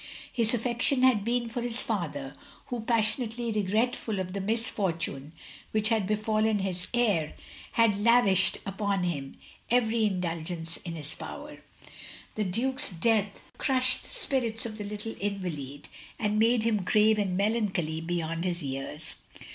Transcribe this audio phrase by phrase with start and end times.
[0.33, 2.33] His affection had been for his father,
[2.69, 5.31] who, passionately regretful of the misfortune
[5.69, 7.35] which had befallen his heir,
[7.73, 9.37] had lavished upon him
[9.69, 11.59] every indulgence in his power.
[12.33, 15.83] The Duke's death had crushed the spirits of the little invaUd,
[16.17, 19.17] and made him grave and melancholy beyond his years.